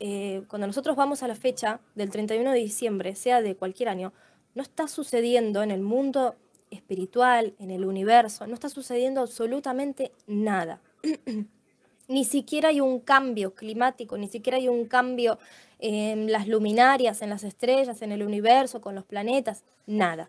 eh, 0.00 0.42
cuando 0.48 0.66
nosotros 0.66 0.96
vamos 0.96 1.22
a 1.22 1.28
la 1.28 1.34
fecha 1.34 1.80
del 1.94 2.10
31 2.10 2.52
de 2.52 2.58
diciembre, 2.58 3.14
sea 3.14 3.42
de 3.42 3.54
cualquier 3.54 3.90
año, 3.90 4.12
no 4.54 4.62
está 4.62 4.88
sucediendo 4.88 5.62
en 5.62 5.70
el 5.70 5.82
mundo 5.82 6.36
espiritual, 6.70 7.54
en 7.58 7.70
el 7.70 7.84
universo, 7.84 8.46
no 8.46 8.54
está 8.54 8.68
sucediendo 8.68 9.20
absolutamente 9.20 10.12
nada. 10.26 10.80
ni 12.08 12.24
siquiera 12.24 12.70
hay 12.70 12.80
un 12.80 12.98
cambio 12.98 13.54
climático, 13.54 14.18
ni 14.18 14.26
siquiera 14.26 14.56
hay 14.56 14.68
un 14.68 14.86
cambio 14.86 15.38
en 15.78 16.32
las 16.32 16.48
luminarias, 16.48 17.22
en 17.22 17.30
las 17.30 17.44
estrellas, 17.44 18.02
en 18.02 18.10
el 18.10 18.22
universo, 18.22 18.80
con 18.80 18.94
los 18.94 19.04
planetas, 19.04 19.64
nada. 19.86 20.28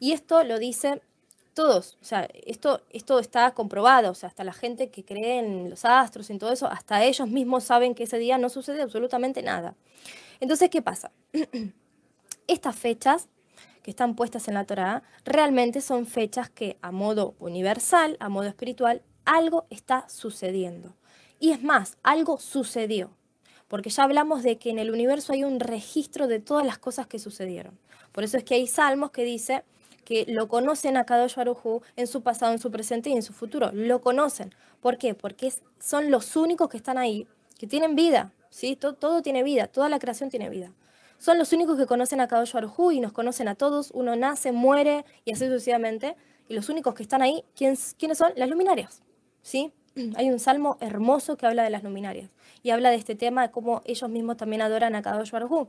Y 0.00 0.12
esto 0.12 0.42
lo 0.42 0.58
dicen 0.58 1.00
todos, 1.54 1.98
o 2.00 2.04
sea, 2.04 2.28
esto, 2.46 2.82
esto 2.90 3.18
está 3.18 3.52
comprobado, 3.52 4.10
o 4.10 4.14
sea, 4.14 4.28
hasta 4.28 4.44
la 4.44 4.52
gente 4.52 4.90
que 4.90 5.04
cree 5.04 5.38
en 5.38 5.70
los 5.70 5.84
astros 5.84 6.30
en 6.30 6.38
todo 6.38 6.52
eso, 6.52 6.66
hasta 6.66 7.04
ellos 7.04 7.28
mismos 7.28 7.64
saben 7.64 7.94
que 7.94 8.04
ese 8.04 8.18
día 8.18 8.38
no 8.38 8.48
sucede 8.48 8.82
absolutamente 8.82 9.42
nada. 9.42 9.74
Entonces, 10.40 10.70
¿qué 10.70 10.82
pasa? 10.82 11.12
Estas 12.46 12.76
fechas 12.76 13.28
que 13.82 13.90
están 13.90 14.14
puestas 14.14 14.48
en 14.48 14.54
la 14.54 14.64
Torá 14.64 15.02
realmente 15.24 15.80
son 15.80 16.06
fechas 16.06 16.48
que 16.48 16.78
a 16.82 16.90
modo 16.90 17.34
universal, 17.38 18.16
a 18.20 18.28
modo 18.28 18.46
espiritual, 18.46 19.02
algo 19.24 19.66
está 19.70 20.08
sucediendo. 20.08 20.94
Y 21.38 21.50
es 21.50 21.62
más, 21.62 21.98
algo 22.02 22.38
sucedió, 22.38 23.10
porque 23.68 23.90
ya 23.90 24.04
hablamos 24.04 24.42
de 24.42 24.58
que 24.58 24.70
en 24.70 24.78
el 24.78 24.90
universo 24.90 25.32
hay 25.32 25.44
un 25.44 25.60
registro 25.60 26.28
de 26.28 26.40
todas 26.40 26.64
las 26.64 26.78
cosas 26.78 27.06
que 27.06 27.18
sucedieron. 27.18 27.78
Por 28.12 28.24
eso 28.24 28.36
es 28.36 28.44
que 28.44 28.54
hay 28.54 28.66
salmos 28.66 29.10
que 29.10 29.24
dice 29.24 29.64
que 30.04 30.24
lo 30.28 30.48
conocen 30.48 30.96
a 30.96 31.04
Kadosh 31.04 31.36
Baruj 31.36 31.82
en 31.96 32.06
su 32.06 32.22
pasado, 32.22 32.52
en 32.52 32.58
su 32.58 32.70
presente 32.70 33.10
y 33.10 33.12
en 33.12 33.22
su 33.22 33.32
futuro. 33.32 33.70
Lo 33.72 34.00
conocen. 34.00 34.54
¿Por 34.80 34.98
qué? 34.98 35.14
Porque 35.14 35.52
son 35.78 36.10
los 36.10 36.36
únicos 36.36 36.68
que 36.68 36.76
están 36.76 36.98
ahí, 36.98 37.26
que 37.58 37.66
tienen 37.66 37.94
vida. 37.94 38.32
¿sí? 38.50 38.76
Todo, 38.76 39.22
tiene 39.22 39.42
vida, 39.42 39.68
toda 39.68 39.88
la 39.88 39.98
creación 39.98 40.30
tiene 40.30 40.48
vida. 40.50 40.72
Son 41.18 41.38
los 41.38 41.52
únicos 41.52 41.78
que 41.78 41.86
conocen 41.86 42.20
a 42.20 42.28
Kadosh 42.28 42.52
Baruj 42.52 42.92
y 42.92 43.00
nos 43.00 43.12
conocen 43.12 43.48
a 43.48 43.54
todos. 43.54 43.90
Uno 43.92 44.16
nace, 44.16 44.52
muere 44.52 45.04
y 45.24 45.32
así 45.32 45.46
sucesivamente. 45.46 46.16
Y 46.48 46.54
los 46.54 46.68
únicos 46.68 46.94
que 46.94 47.02
están 47.02 47.22
ahí, 47.22 47.44
¿quiénes, 47.54 47.94
¿quiénes 47.98 48.18
son? 48.18 48.32
Las 48.36 48.48
luminarias. 48.48 49.02
¿sí? 49.42 49.72
hay 50.16 50.30
un 50.30 50.38
salmo 50.38 50.76
hermoso 50.80 51.36
que 51.36 51.46
habla 51.46 51.62
de 51.62 51.70
las 51.70 51.82
luminarias 51.82 52.30
y 52.62 52.70
habla 52.70 52.90
de 52.90 52.96
este 52.96 53.14
tema 53.14 53.42
de 53.42 53.50
cómo 53.50 53.82
ellos 53.84 54.08
mismos 54.10 54.36
también 54.36 54.62
adoran 54.62 54.94
a 54.94 55.02
Kadosh 55.02 55.30
Baruj 55.30 55.68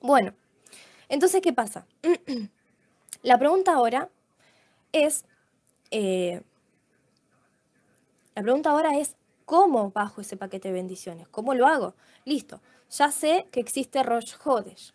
Bueno, 0.00 0.34
entonces, 1.08 1.40
¿qué 1.42 1.52
pasa? 1.52 1.86
la 3.24 3.38
pregunta 3.38 3.74
ahora 3.74 4.08
es, 4.92 5.24
eh, 5.90 6.42
la 8.36 8.42
pregunta 8.42 8.70
ahora 8.70 8.96
es, 8.96 9.16
¿cómo 9.44 9.90
bajo 9.90 10.20
ese 10.20 10.36
paquete 10.36 10.68
de 10.68 10.74
bendiciones? 10.74 11.26
¿Cómo 11.28 11.54
lo 11.54 11.66
hago? 11.66 11.94
Listo, 12.24 12.60
ya 12.88 13.10
sé 13.10 13.48
que 13.50 13.58
existe 13.58 14.04
Rosh 14.04 14.34
Hodesh, 14.44 14.92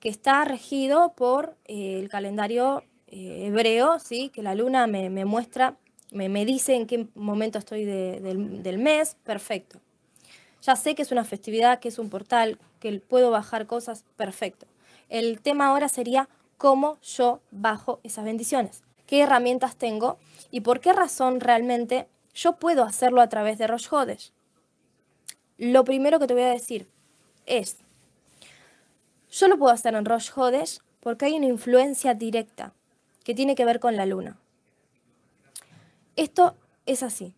que 0.00 0.08
está 0.08 0.46
regido 0.46 1.12
por 1.12 1.58
eh, 1.66 1.98
el 2.00 2.08
calendario 2.08 2.82
eh, 3.08 3.48
hebreo, 3.48 3.98
¿sí? 3.98 4.30
que 4.30 4.42
la 4.42 4.54
luna 4.54 4.86
me, 4.86 5.10
me 5.10 5.26
muestra 5.26 5.76
me, 6.10 6.44
dice 6.44 6.74
en 6.74 6.86
qué 6.86 7.06
momento 7.14 7.58
estoy 7.58 7.84
del, 7.84 8.78
mes, 8.78 9.16
perfecto. 9.24 9.80
Ya 10.62 10.76
sé 10.76 10.94
que 10.94 11.02
es 11.02 11.12
una 11.12 11.24
festividad, 11.24 11.80
que 11.80 11.88
es 11.88 11.98
un 11.98 12.10
portal, 12.10 12.58
que 12.80 13.00
puedo 13.00 13.30
bajar 13.30 13.66
cosas, 13.66 14.04
perfecto. 14.16 14.66
El 15.08 15.40
tema 15.40 15.66
ahora 15.66 15.88
sería 15.88 16.28
cómo 16.58 16.98
yo 17.00 17.40
bajo 17.50 18.00
esas 18.02 18.24
bendiciones, 18.24 18.82
qué 19.06 19.22
herramientas 19.22 19.76
tengo 19.76 20.18
y 20.50 20.60
por 20.60 20.80
qué 20.80 20.92
razón 20.92 21.40
realmente 21.40 22.08
yo 22.34 22.56
puedo 22.56 22.82
hacerlo 22.84 23.20
a 23.20 23.28
través 23.28 23.58
de 23.58 23.66
Rosh 23.66 23.88
Hodesh. 23.90 24.32
Lo 25.56 25.84
primero 25.84 26.18
que 26.18 26.26
te 26.26 26.34
voy 26.34 26.42
a 26.42 26.50
decir 26.50 26.90
es, 27.46 27.78
yo 29.30 29.48
lo 29.48 29.58
puedo 29.58 29.72
hacer 29.72 29.94
en 29.94 30.04
Rosh 30.04 30.30
Hodesh 30.34 30.80
porque 31.00 31.26
hay 31.26 31.34
una 31.34 31.46
influencia 31.46 32.14
directa 32.14 32.74
que 33.24 33.34
tiene 33.34 33.54
que 33.54 33.64
ver 33.64 33.80
con 33.80 33.96
la 33.96 34.06
luna. 34.06 34.38
Esto 36.16 36.56
es 36.86 37.02
así. 37.02 37.34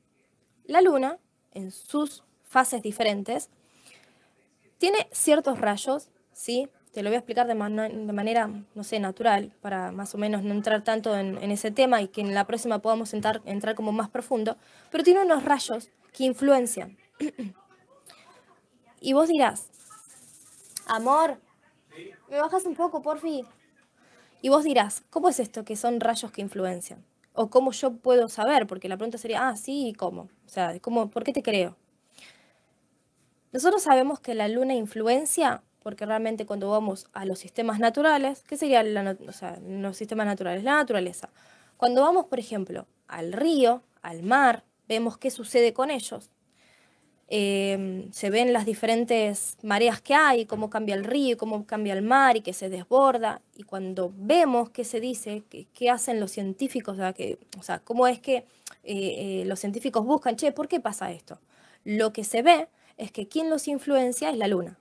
La 0.65 0.81
luna, 0.81 1.19
en 1.53 1.71
sus 1.71 2.25
fases 2.45 2.83
diferentes, 2.83 3.51
tiene 4.79 5.09
ciertos 5.13 5.61
rayos, 5.61 6.09
¿sí? 6.33 6.69
Te 6.93 7.03
lo 7.03 7.11
voy 7.11 7.15
a 7.15 7.19
explicar 7.19 7.47
de, 7.47 7.55
manera, 7.55 8.51
no 8.75 8.85
sé, 8.85 8.99
natural, 8.99 9.53
para 9.61 9.93
más 9.93 10.15
o 10.15 10.19
menos 10.19 10.43
no 10.43 10.53
entrar 10.53 10.83
tanto 10.83 11.17
en, 11.17 11.39
ese 11.51 11.71
tema 11.71 12.03
y 12.03 12.09
que 12.09 12.21
en 12.21 12.35
la 12.35 12.47
próxima 12.47 12.81
podamos 12.81 13.15
entrar, 13.15 13.75
como 13.77 13.93
más 13.93 14.09
profundo, 14.09 14.57
pero 14.91 15.05
tiene 15.05 15.23
unos 15.23 15.45
rayos 15.45 15.91
que 16.13 16.25
influencian. 16.25 16.97
y 19.01 19.13
vos 19.13 19.29
dirás, 19.29 19.69
amor, 20.87 21.41
¿me 22.29 22.41
bajas 22.41 22.65
un 22.65 22.75
poco, 22.75 23.03
por 23.03 23.21
fin? 23.21 23.47
Y 24.43 24.49
vos 24.49 24.65
dirás, 24.65 25.05
¿cómo 25.11 25.29
es 25.29 25.39
esto 25.39 25.65
que 25.65 25.77
son 25.77 26.01
rayos 26.01 26.33
que 26.33 26.41
influencian? 26.41 27.05
o 27.35 27.49
cómo 27.49 27.73
yo 27.73 27.93
puedo 27.97 28.29
saber, 28.29 28.67
porque 28.67 28.89
la 28.89 28.97
pregunta 28.97 29.19
sería, 29.19 29.49
ah, 29.49 29.57
sí, 29.57 29.95
¿cómo? 29.97 30.23
O 30.47 30.49
sea, 30.49 30.79
¿cómo, 30.81 31.11
¿por 31.11 31.25
qué 31.25 31.33
te 31.33 31.43
creo? 31.43 31.77
Nosotros 33.53 33.83
sabemos 33.83 34.21
que 34.21 34.35
la 34.35 34.49
luna 34.49 34.75
influencia, 34.75 35.63
porque 35.83 36.07
realmente 36.07 36.47
cuando 36.47 36.71
vamos 36.71 37.07
a 37.13 37.25
los 37.25 37.39
sistemas 37.39 37.79
naturales, 37.79 38.43
¿qué 38.47 38.57
serían 38.57 38.95
los 38.95 39.97
sistemas 39.97 40.27
naturales? 40.27 40.65
La 40.65 40.75
naturaleza. 40.75 41.31
Cuando 41.77 42.03
vamos, 42.03 42.27
por 42.27 42.39
ejemplo, 42.39 42.87
al 43.09 43.33
río, 43.33 43.83
al 44.03 44.23
mar, 44.23 44.65
vemos 44.89 45.17
qué 45.17 45.31
sucede 45.31 45.73
con 45.73 45.91
ellos. 45.91 46.31
Em, 47.33 48.11
se 48.11 48.29
ven 48.29 48.53
las 48.53 48.67
diferentes 48.67 49.57
mareas 49.63 50.01
que 50.01 50.15
hay, 50.15 50.47
cómo 50.47 50.69
cambia 50.69 50.97
el 50.97 51.05
río, 51.05 51.39
cómo 51.39 51.65
cambia 51.65 51.93
el 51.93 52.03
mar 52.03 52.37
y 52.37 52.41
que 52.41 52.53
se 52.53 52.69
desborda. 52.69 53.41
Y 53.57 53.63
cuando 53.63 54.13
vemos 54.17 54.71
qué 54.71 54.83
se 54.83 54.99
dice, 54.99 55.45
qué, 55.49 55.91
hacen 55.91 56.19
los 56.19 56.33
científicos, 56.33 56.95
o 56.95 56.97
sea, 56.97 57.13
que, 57.13 57.39
o 57.57 57.63
sea 57.63 57.79
cómo 57.79 58.09
es 58.09 58.19
que 58.19 58.39
eh, 58.39 58.45
eh, 58.83 59.45
los 59.47 59.61
científicos 59.61 60.05
buscan, 60.05 60.35
che, 60.35 60.51
¿por 60.51 60.67
qué 60.67 60.81
pasa 60.81 61.13
esto? 61.13 61.39
Lo 61.85 62.13
que 62.13 62.25
se 62.25 62.43
ve 62.43 62.67
es 62.97 63.13
que 63.13 63.29
quien 63.29 63.49
los 63.49 63.69
influencia 63.69 64.31
es 64.31 64.37
la 64.37 64.49
luna. 64.49 64.80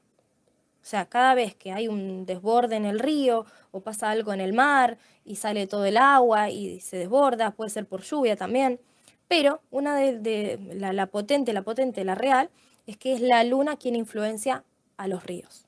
O 0.82 0.86
sea, 0.86 1.06
cada 1.06 1.36
vez 1.36 1.56
que 1.56 1.72
hay 1.72 1.88
un 1.88 2.26
desborde 2.26 2.76
en 2.76 2.86
el 2.86 3.00
río 3.00 3.46
o 3.72 3.82
pasa 3.82 4.10
algo 4.10 4.34
en 4.34 4.42
el 4.42 4.54
mar 4.54 4.98
y 5.26 5.36
sale 5.36 5.68
todo 5.68 5.86
el 5.86 5.98
agua 5.98 6.50
y 6.50 6.80
se 6.80 6.98
desborda, 6.98 7.52
puede 7.52 7.70
ser 7.70 7.86
por 7.86 8.02
lluvia 8.02 8.36
también, 8.36 8.80
pero 9.28 9.62
una 9.70 9.96
de, 9.96 10.58
la, 10.74 11.06
potente, 11.06 11.54
la 11.54 11.62
potente, 11.62 12.04
la 12.04 12.16
real, 12.16 12.50
es 12.88 12.98
que 12.98 13.14
es 13.14 13.22
la 13.22 13.44
luna 13.44 13.78
quien 13.78 13.96
influencia 13.96 14.64
a 14.98 15.08
los 15.08 15.24
ríos. 15.24 15.68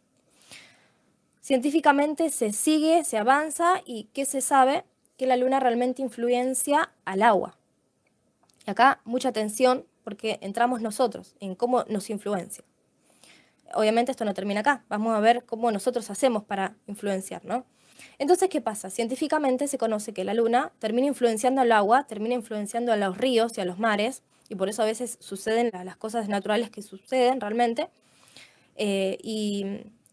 Científicamente 1.42 2.30
se 2.32 2.54
sigue, 2.54 3.04
se 3.04 3.18
avanza 3.18 3.82
y 3.86 4.06
¿qué 4.14 4.26
se 4.26 4.42
sabe? 4.42 4.84
Que 5.18 5.28
la 5.28 5.38
luna 5.38 5.60
realmente 5.60 6.02
influencia 6.02 6.92
al 7.06 7.22
agua. 7.22 7.58
Y 8.66 8.72
acá 8.72 9.02
mucha 9.06 9.30
atención 9.30 9.86
porque 10.04 10.40
entramos 10.42 10.82
nosotros 10.82 11.36
en 11.40 11.54
cómo 11.54 11.84
nos 11.88 12.10
influencia. 12.10 12.64
Obviamente 13.76 14.12
esto 14.12 14.26
no 14.26 14.34
termina 14.34 14.62
acá, 14.62 14.86
vamos 14.90 15.16
a 15.16 15.20
ver 15.20 15.46
cómo 15.46 15.72
nosotros 15.72 16.10
hacemos 16.10 16.44
para 16.44 16.76
influenciar, 16.88 17.46
¿no? 17.46 17.66
Entonces, 18.18 18.50
¿qué 18.50 18.62
pasa? 18.62 18.90
Científicamente 18.90 19.68
se 19.68 19.78
conoce 19.78 20.14
que 20.14 20.24
la 20.24 20.34
luna 20.34 20.72
termina 20.80 21.08
influenciando 21.08 21.62
al 21.62 21.72
agua, 21.72 22.06
termina 22.08 22.36
influenciando 22.36 22.92
a 22.92 22.98
los 22.98 23.18
ríos 23.18 23.58
y 23.58 23.62
a 23.62 23.66
los 23.66 23.80
mares, 23.80 24.24
y 24.50 24.56
por 24.56 24.70
eso 24.70 24.82
a 24.82 24.86
veces 24.86 25.18
suceden 25.22 25.72
las 25.86 25.98
cosas 25.98 26.28
naturales 26.28 26.70
que 26.70 26.82
suceden 26.82 27.40
realmente. 27.40 27.90
Eh, 28.76 29.18
y, 29.24 29.66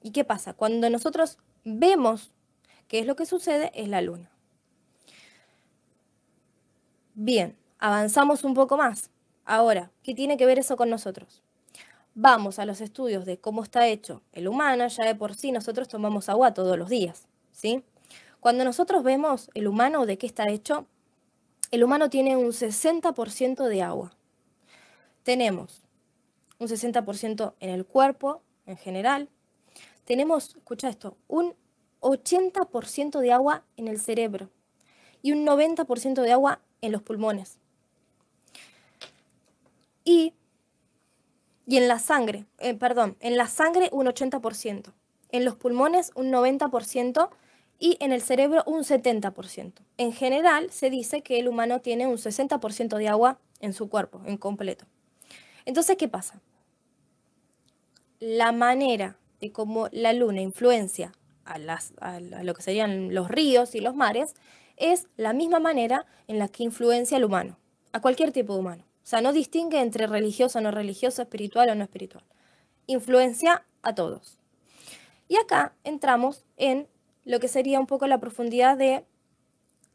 ¿Y 0.02 0.12
qué 0.12 0.24
pasa? 0.24 0.54
Cuando 0.54 0.88
nosotros 0.90 1.38
vemos 1.64 2.30
qué 2.86 3.00
es 3.00 3.06
lo 3.06 3.16
que 3.16 3.26
sucede, 3.26 3.72
es 3.74 3.88
la 3.88 4.00
luna. 4.00 4.30
Bien, 7.14 7.56
avanzamos 7.78 8.44
un 8.44 8.54
poco 8.54 8.76
más. 8.76 9.10
Ahora, 9.44 9.90
¿qué 10.02 10.14
tiene 10.14 10.36
que 10.36 10.46
ver 10.46 10.58
eso 10.58 10.76
con 10.76 10.88
nosotros? 10.88 11.42
Vamos 12.20 12.58
a 12.58 12.66
los 12.66 12.80
estudios 12.80 13.26
de 13.26 13.38
cómo 13.38 13.62
está 13.62 13.86
hecho 13.86 14.22
el 14.32 14.48
humano, 14.48 14.88
ya 14.88 15.04
de 15.04 15.14
por 15.14 15.36
sí 15.36 15.52
nosotros 15.52 15.86
tomamos 15.86 16.28
agua 16.28 16.52
todos 16.52 16.76
los 16.76 16.88
días. 16.88 17.28
¿sí? 17.52 17.84
Cuando 18.40 18.64
nosotros 18.64 19.04
vemos 19.04 19.52
el 19.54 19.68
humano 19.68 20.04
de 20.04 20.18
qué 20.18 20.26
está 20.26 20.50
hecho, 20.50 20.88
el 21.70 21.84
humano 21.84 22.10
tiene 22.10 22.36
un 22.36 22.48
60% 22.48 23.68
de 23.68 23.82
agua. 23.82 24.16
Tenemos 25.22 25.84
un 26.58 26.66
60% 26.66 27.54
en 27.60 27.70
el 27.70 27.86
cuerpo 27.86 28.42
en 28.66 28.76
general. 28.76 29.28
Tenemos, 30.04 30.56
escucha 30.56 30.88
esto, 30.88 31.16
un 31.28 31.54
80% 32.00 33.20
de 33.20 33.32
agua 33.32 33.62
en 33.76 33.86
el 33.86 34.00
cerebro 34.00 34.50
y 35.22 35.30
un 35.30 35.46
90% 35.46 36.22
de 36.22 36.32
agua 36.32 36.62
en 36.80 36.90
los 36.90 37.02
pulmones. 37.02 37.60
Y, 40.04 40.34
y 41.68 41.76
en 41.76 41.86
la 41.86 41.98
sangre, 41.98 42.46
eh, 42.60 42.72
perdón, 42.72 43.18
en 43.20 43.36
la 43.36 43.46
sangre 43.46 43.90
un 43.92 44.06
80%, 44.06 44.94
en 45.28 45.44
los 45.44 45.54
pulmones 45.54 46.12
un 46.14 46.32
90% 46.32 47.28
y 47.78 47.98
en 48.00 48.10
el 48.10 48.22
cerebro 48.22 48.62
un 48.64 48.84
70%. 48.84 49.74
En 49.98 50.12
general 50.12 50.70
se 50.70 50.88
dice 50.88 51.20
que 51.20 51.38
el 51.38 51.46
humano 51.46 51.82
tiene 51.82 52.06
un 52.06 52.16
60% 52.16 52.96
de 52.96 53.08
agua 53.08 53.38
en 53.60 53.74
su 53.74 53.90
cuerpo, 53.90 54.22
en 54.24 54.38
completo. 54.38 54.86
Entonces, 55.66 55.98
¿qué 55.98 56.08
pasa? 56.08 56.40
La 58.18 58.50
manera 58.52 59.18
de 59.38 59.52
cómo 59.52 59.88
la 59.92 60.14
luna 60.14 60.40
influencia 60.40 61.12
a, 61.44 61.58
las, 61.58 61.92
a 62.00 62.18
lo 62.18 62.54
que 62.54 62.62
serían 62.62 63.14
los 63.14 63.28
ríos 63.28 63.74
y 63.74 63.80
los 63.80 63.94
mares 63.94 64.34
es 64.78 65.06
la 65.18 65.34
misma 65.34 65.60
manera 65.60 66.06
en 66.28 66.38
la 66.38 66.48
que 66.48 66.64
influencia 66.64 67.18
al 67.18 67.24
humano, 67.24 67.58
a 67.92 68.00
cualquier 68.00 68.32
tipo 68.32 68.54
de 68.54 68.60
humano. 68.60 68.87
O 69.08 69.10
sea, 69.10 69.22
no 69.22 69.32
distingue 69.32 69.80
entre 69.80 70.06
religioso 70.06 70.60
no 70.60 70.70
religioso, 70.70 71.22
espiritual 71.22 71.70
o 71.70 71.74
no 71.74 71.82
espiritual. 71.82 72.22
Influencia 72.86 73.64
a 73.80 73.94
todos. 73.94 74.36
Y 75.28 75.36
acá 75.36 75.72
entramos 75.82 76.44
en 76.58 76.88
lo 77.24 77.40
que 77.40 77.48
sería 77.48 77.80
un 77.80 77.86
poco 77.86 78.06
la 78.06 78.20
profundidad 78.20 78.76
de 78.76 79.06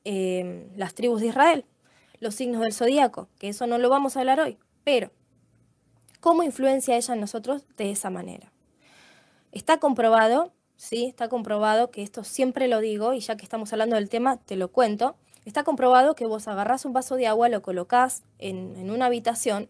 eh, 0.03 0.67
las 0.75 0.95
tribus 0.95 1.21
de 1.21 1.27
Israel, 1.27 1.63
los 2.21 2.33
signos 2.33 2.61
del 2.61 2.73
zodíaco, 2.73 3.29
que 3.37 3.49
eso 3.49 3.67
no 3.67 3.77
lo 3.77 3.87
vamos 3.87 4.17
a 4.17 4.21
hablar 4.21 4.39
hoy, 4.39 4.57
pero 4.83 5.11
¿cómo 6.19 6.41
influencia 6.41 6.97
ella 6.97 7.13
en 7.13 7.21
nosotros 7.21 7.67
de 7.77 7.91
esa 7.91 8.09
manera? 8.09 8.51
Está 9.51 9.77
comprobado, 9.77 10.53
sí, 10.75 11.05
está 11.05 11.29
comprobado 11.29 11.91
que 11.91 12.01
esto 12.01 12.23
siempre 12.23 12.67
lo 12.67 12.79
digo 12.79 13.13
y 13.13 13.19
ya 13.19 13.37
que 13.37 13.43
estamos 13.43 13.71
hablando 13.73 13.95
del 13.95 14.09
tema, 14.09 14.37
te 14.37 14.55
lo 14.55 14.71
cuento. 14.71 15.17
Está 15.45 15.63
comprobado 15.63 16.15
que 16.15 16.25
vos 16.25 16.47
agarrás 16.47 16.85
un 16.85 16.93
vaso 16.93 17.15
de 17.15 17.27
agua, 17.27 17.49
lo 17.49 17.61
colocás 17.61 18.23
en, 18.39 18.89
una 18.89 19.07
habitación. 19.07 19.69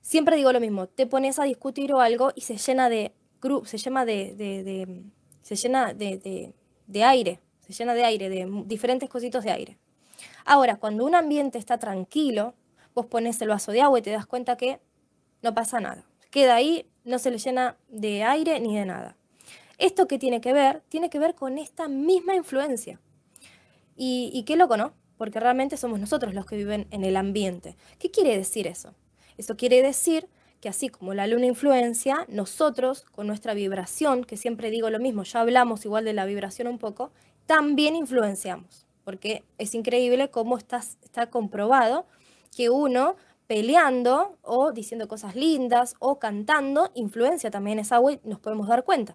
Siempre 0.00 0.36
digo 0.36 0.52
lo 0.52 0.60
mismo, 0.60 0.86
te 0.86 1.06
pones 1.06 1.38
a 1.38 1.44
discutir 1.44 1.92
o 1.92 2.00
algo 2.00 2.32
y 2.34 2.42
se 2.42 2.56
llena 2.56 2.88
de, 2.88 3.12
se 3.42 3.48
de, 3.48 5.02
se 5.42 5.56
llena 5.56 5.94
de, 5.94 6.52
de 6.86 7.04
aire, 7.04 7.40
se 7.60 7.72
llena 7.72 7.94
de 7.94 8.04
aire, 8.04 8.28
de 8.28 8.48
diferentes 8.66 9.08
cositos 9.08 9.44
de 9.44 9.50
aire. 9.50 9.78
Ahora, 10.44 10.76
cuando 10.76 11.04
un 11.04 11.14
ambiente 11.14 11.58
está 11.58 11.78
tranquilo, 11.78 12.54
vos 12.94 13.06
pones 13.06 13.40
el 13.42 13.48
vaso 13.48 13.72
de 13.72 13.80
agua 13.80 13.98
y 13.98 14.02
te 14.02 14.10
das 14.10 14.26
cuenta 14.26 14.56
que 14.56 14.80
no 15.42 15.54
pasa 15.54 15.80
nada. 15.80 16.04
Queda 16.30 16.54
ahí, 16.54 16.86
no 17.04 17.18
se 17.18 17.30
le 17.30 17.38
llena 17.38 17.76
de 17.88 18.22
aire 18.22 18.60
ni 18.60 18.76
de 18.76 18.86
nada. 18.86 19.16
¿Esto 19.78 20.06
qué 20.06 20.18
tiene 20.18 20.40
que 20.40 20.52
ver? 20.52 20.82
Tiene 20.88 21.10
que 21.10 21.18
ver 21.18 21.34
con 21.34 21.58
esta 21.58 21.88
misma 21.88 22.34
influencia. 22.34 23.00
Y, 23.96 24.30
y 24.32 24.44
qué 24.44 24.56
loco, 24.56 24.76
¿no? 24.76 24.94
Porque 25.16 25.40
realmente 25.40 25.76
somos 25.76 26.00
nosotros 26.00 26.34
los 26.34 26.46
que 26.46 26.56
viven 26.56 26.86
en 26.90 27.04
el 27.04 27.16
ambiente. 27.16 27.76
¿Qué 27.98 28.10
quiere 28.10 28.36
decir 28.36 28.66
eso? 28.66 28.94
Eso 29.36 29.56
quiere 29.56 29.82
decir 29.82 30.28
que 30.62 30.68
así 30.68 30.88
como 30.88 31.12
la 31.12 31.26
luna 31.26 31.46
influencia, 31.46 32.24
nosotros 32.28 33.04
con 33.10 33.26
nuestra 33.26 33.52
vibración, 33.52 34.22
que 34.22 34.36
siempre 34.36 34.70
digo 34.70 34.90
lo 34.90 35.00
mismo, 35.00 35.24
ya 35.24 35.40
hablamos 35.40 35.84
igual 35.84 36.04
de 36.04 36.12
la 36.12 36.24
vibración 36.24 36.68
un 36.68 36.78
poco, 36.78 37.10
también 37.46 37.96
influenciamos, 37.96 38.86
porque 39.02 39.42
es 39.58 39.74
increíble 39.74 40.30
cómo 40.30 40.56
está, 40.56 40.80
comprobado 41.30 42.06
que 42.56 42.70
uno 42.70 43.16
peleando 43.48 44.38
o 44.42 44.70
diciendo 44.70 45.08
cosas 45.08 45.34
lindas 45.34 45.96
o 45.98 46.20
cantando 46.20 46.92
influencia 46.94 47.50
también 47.50 47.80
esa 47.80 47.96
agua 47.96 48.12
y 48.12 48.20
nos 48.22 48.38
podemos 48.38 48.68
dar 48.68 48.84
cuenta. 48.84 49.10